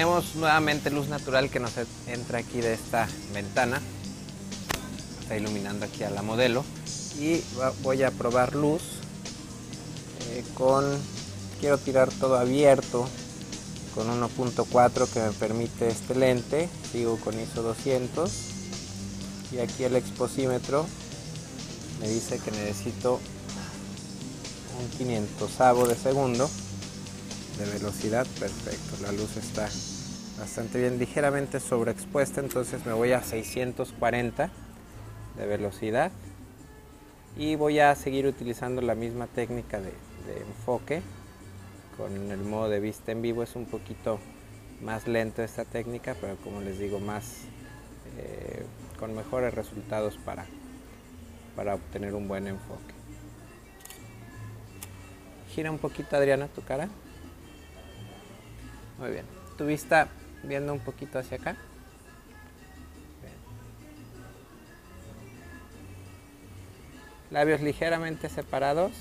[0.00, 1.72] tenemos nuevamente luz natural que nos
[2.06, 3.82] entra aquí de esta ventana.
[5.20, 6.64] Está iluminando aquí a la modelo.
[7.18, 7.42] Y
[7.82, 8.80] voy a probar luz
[10.30, 10.86] eh, con...
[11.60, 13.06] Quiero tirar todo abierto
[13.94, 16.70] con 1.4 que me permite este lente.
[16.90, 18.32] Sigo con ISO 200.
[19.52, 20.86] Y aquí el exposímetro
[22.00, 23.20] me dice que necesito
[24.80, 26.50] un 500 de segundo
[27.58, 29.68] de velocidad, perfecto, la luz está
[30.40, 34.50] bastante bien, ligeramente sobreexpuesta, entonces me voy a 640
[35.36, 36.10] de velocidad
[37.36, 39.92] y voy a seguir utilizando la misma técnica de,
[40.48, 41.02] enfoque.
[41.96, 44.18] Con el modo de vista en vivo es un poquito
[44.80, 47.42] más lento esta técnica pero como les digo más
[48.16, 48.64] eh,
[48.98, 50.46] con mejores resultados para,
[51.54, 52.94] para obtener un buen enfoque.
[55.54, 56.88] Gira un poquito Adriana tu cara.
[58.98, 59.26] Muy bien.
[59.58, 60.08] Tu vista
[60.42, 61.56] viendo un poquito hacia acá.
[67.30, 68.92] Labios ligeramente separados.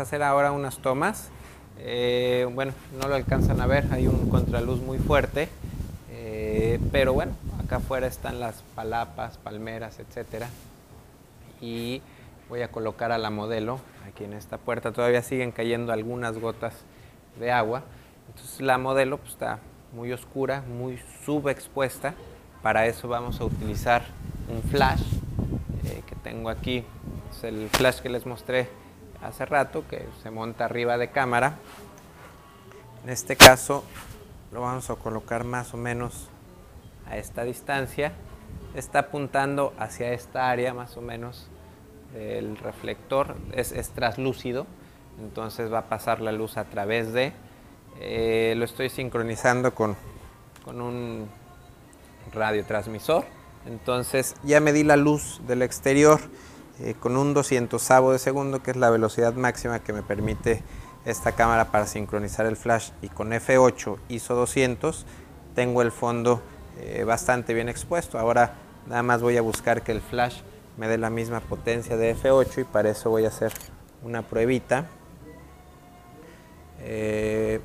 [0.00, 1.28] Hacer ahora unas tomas.
[1.78, 5.48] Eh, bueno, no lo alcanzan a ver, hay un contraluz muy fuerte,
[6.10, 10.48] eh, pero bueno, acá afuera están las palapas, palmeras, etcétera.
[11.60, 12.02] Y
[12.48, 14.92] voy a colocar a la modelo aquí en esta puerta.
[14.92, 16.74] Todavía siguen cayendo algunas gotas
[17.38, 17.82] de agua.
[18.28, 19.60] Entonces la modelo pues, está
[19.92, 22.14] muy oscura, muy subexpuesta.
[22.62, 24.02] Para eso vamos a utilizar
[24.48, 25.02] un flash
[25.84, 26.84] eh, que tengo aquí.
[27.30, 28.68] Es el flash que les mostré
[29.22, 31.58] hace rato que se monta arriba de cámara.
[33.04, 33.84] En este caso
[34.52, 36.28] lo vamos a colocar más o menos
[37.06, 38.12] a esta distancia.
[38.74, 41.48] Está apuntando hacia esta área más o menos
[42.14, 43.36] el reflector.
[43.52, 44.66] Es, traslúcido,
[45.20, 47.32] entonces va a pasar la luz a través de...
[48.02, 49.96] Eh, lo estoy sincronizando con,
[50.64, 51.28] con un
[52.32, 53.24] radiotransmisor.
[53.66, 56.20] Entonces ya medí la luz del exterior
[56.82, 60.62] eh, con un 200 de segundo, que es la velocidad máxima que me permite
[61.04, 65.06] esta cámara para sincronizar el flash y con F8 ISO 200
[65.54, 66.42] tengo el fondo
[66.78, 68.18] eh, bastante bien expuesto.
[68.18, 68.54] Ahora
[68.86, 70.40] nada más voy a buscar que el flash
[70.76, 73.52] me dé la misma potencia de F8 y para eso voy a hacer
[74.02, 74.86] una pruebita.
[76.80, 77.60] Eh,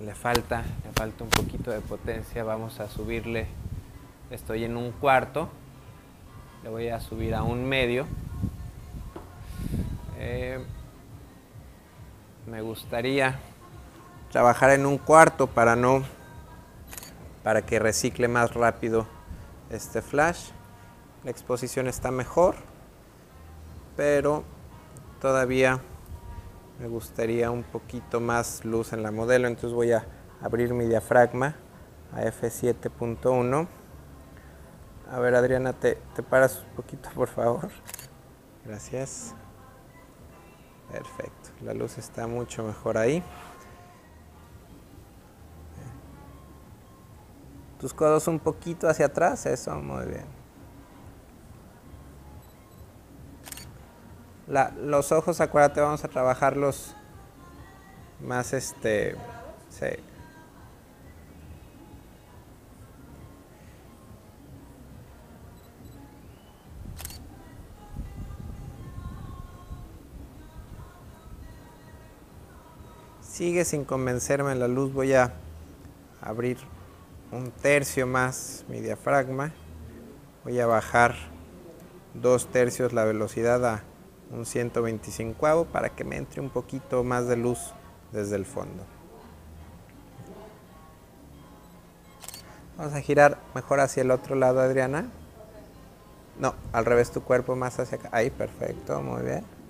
[0.00, 3.46] le falta, le falta un poquito de potencia, vamos a subirle,
[4.30, 5.48] estoy en un cuarto,
[6.62, 8.06] le voy a subir a un medio.
[10.24, 10.64] Eh,
[12.46, 13.40] me gustaría
[14.30, 16.04] trabajar en un cuarto para no
[17.42, 19.08] para que recicle más rápido
[19.68, 20.50] este flash.
[21.24, 22.54] La exposición está mejor,
[23.96, 24.44] pero
[25.20, 25.80] todavía
[26.78, 30.06] me gustaría un poquito más luz en la modelo, entonces voy a
[30.40, 31.56] abrir mi diafragma
[32.12, 33.66] a f7.1
[35.10, 37.68] a ver, Adriana, ¿te, te paras un poquito, por favor?
[38.64, 39.34] Gracias.
[40.92, 41.50] Perfecto.
[41.62, 43.22] La luz está mucho mejor ahí.
[47.80, 50.42] Tus codos un poquito hacia atrás, eso, muy bien.
[54.82, 56.94] los ojos, acuérdate, vamos a trabajarlos
[58.20, 59.16] más este.
[59.70, 60.11] Sí.
[73.42, 75.32] Sigue sin convencerme la luz, voy a
[76.20, 76.58] abrir
[77.32, 79.50] un tercio más mi diafragma.
[80.44, 81.16] Voy a bajar
[82.14, 83.82] dos tercios la velocidad a
[84.30, 87.58] un 125 para que me entre un poquito más de luz
[88.12, 88.84] desde el fondo.
[92.78, 95.10] Vamos a girar mejor hacia el otro lado, Adriana.
[96.38, 98.08] No, al revés, tu cuerpo más hacia acá.
[98.12, 99.61] Ahí, perfecto, muy bien.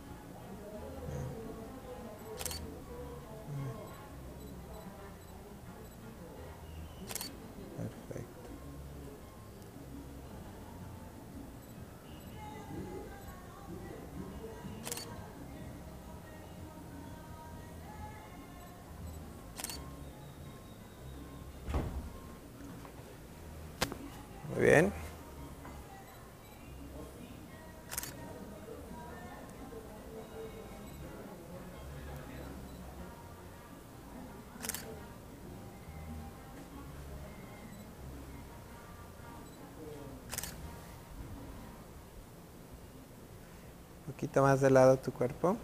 [44.23, 45.57] Poquito más de lado tu cuerpo.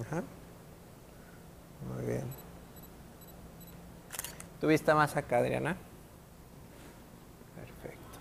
[0.00, 0.24] Ajá.
[1.94, 2.24] Muy bien.
[4.60, 5.76] Tu vista más acá, Adriana.
[7.54, 8.18] Perfecto.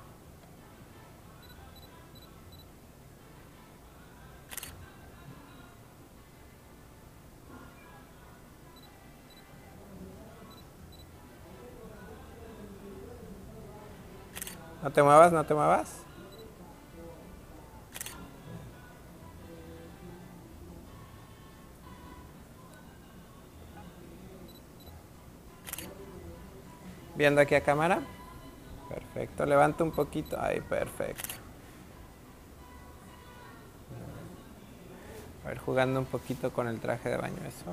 [14.84, 16.11] No te muevas, no te muevas.
[27.16, 28.02] Viendo aquí a cámara.
[28.90, 30.40] Perfecto, levanta un poquito.
[30.40, 31.36] Ahí, perfecto.
[35.44, 37.72] A ver, jugando un poquito con el traje de baño, eso.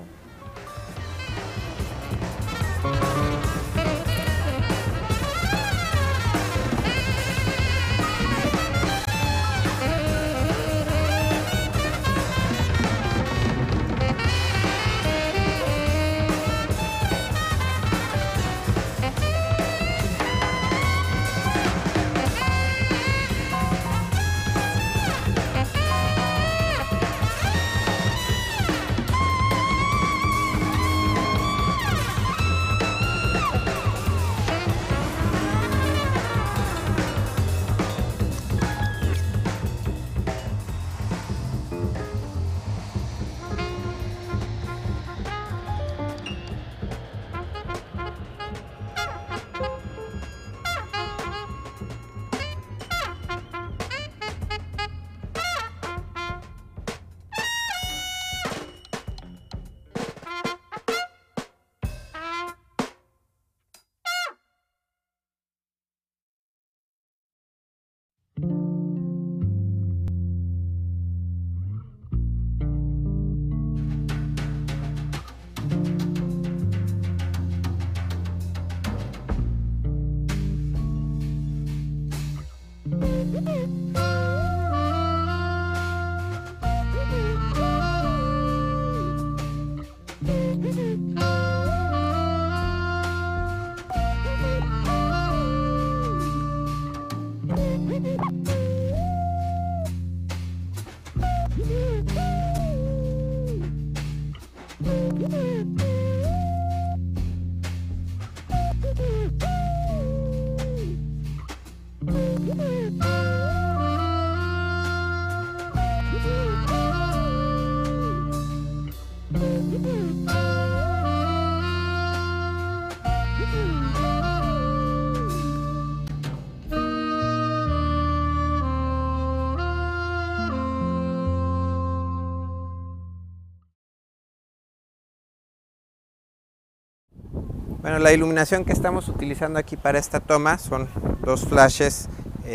[137.80, 140.88] Bueno, la iluminación que estamos utilizando aquí para esta toma son
[141.25, 142.09] dos flashes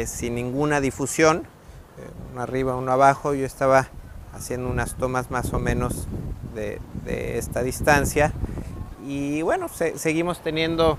[0.05, 1.43] sin ninguna difusión,
[1.97, 3.33] eh, uno arriba, uno abajo.
[3.33, 3.87] Yo estaba
[4.33, 6.07] haciendo unas tomas más o menos
[6.55, 8.33] de, esta distancia.
[9.05, 10.97] Y bueno, se, seguimos teniendo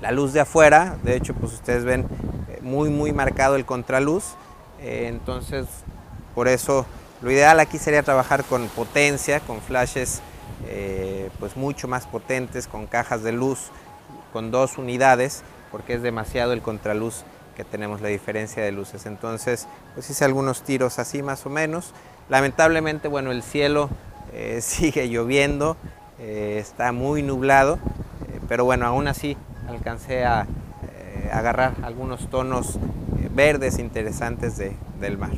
[0.00, 2.06] la luz de afuera, de hecho pues ustedes ven
[2.48, 4.34] eh, muy muy marcado el contraluz,
[4.80, 5.66] eh, entonces
[6.34, 6.84] por eso
[7.22, 10.20] lo ideal aquí sería trabajar con potencia, con flashes
[11.38, 13.70] pues mucho más potentes, con cajas de luz,
[14.32, 17.24] con dos unidades, porque es demasiado el contraluz
[17.56, 19.06] que tenemos la diferencia de luces.
[19.06, 21.92] Entonces, pues hice algunos tiros así más o menos.
[22.28, 23.88] Lamentablemente, bueno, el cielo
[24.32, 25.76] eh, sigue lloviendo,
[26.20, 27.74] eh, está muy nublado,
[28.28, 29.36] eh, pero bueno, aún así
[29.68, 30.46] alcancé a
[31.32, 32.78] agarrar algunos tonos
[33.34, 35.32] verdes interesantes del mar.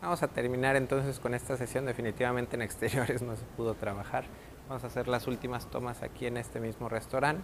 [0.00, 4.24] Vamos a terminar entonces con esta sesión, definitivamente en exteriores no se pudo trabajar.
[4.68, 7.42] Vamos a hacer las últimas tomas aquí en este mismo restaurante.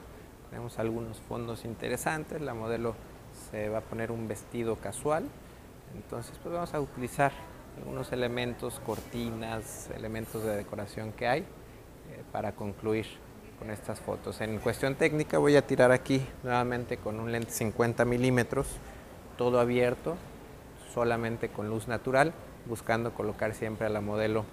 [0.51, 2.95] Tenemos algunos fondos interesantes, la modelo
[3.51, 5.25] se va a poner un vestido casual,
[5.95, 7.33] entonces pues vamos a utilizar
[7.79, 11.45] algunos elementos, cortinas, elementos de decoración que hay eh,
[12.33, 13.07] para concluir
[13.59, 14.41] con estas fotos.
[14.41, 18.69] En cuestión técnica voy a tirar aquí nuevamente con un lente 50 milímetros,
[19.37, 20.17] todo abierto,
[20.93, 22.33] solamente con luz natural,
[22.67, 24.45] buscando colocar siempre a la modelo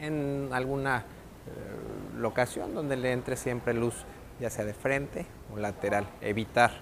[0.00, 4.04] en alguna eh, locación donde le entre siempre luz,
[4.40, 6.72] ya sea de frente o lateral, evitar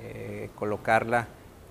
[0.00, 1.28] eh, colocarla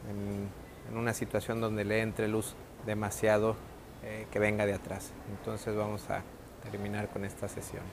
[0.09, 0.61] en,
[0.95, 2.53] una situación donde le entre luz
[2.85, 3.55] demasiado
[4.03, 5.13] eh, que venga de atrás.
[5.31, 6.21] Entonces vamos a
[6.69, 7.83] terminar con esta sesión.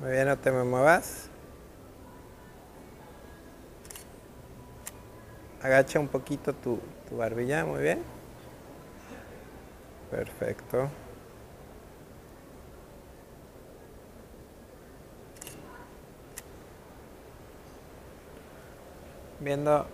[0.00, 1.28] Muy bien, no te me muevas.
[5.62, 8.02] Agacha un poquito tu, tu barbilla, muy bien.
[10.10, 10.88] Perfecto.
[19.40, 19.86] Viendo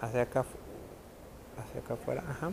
[0.00, 0.44] hacia acá,
[1.56, 2.52] hacia acá afuera, ajá.